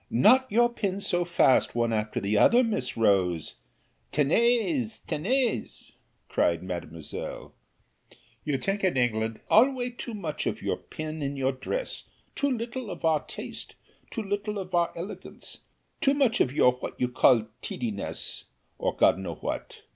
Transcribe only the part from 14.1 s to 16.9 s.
little of our elegance, too much of your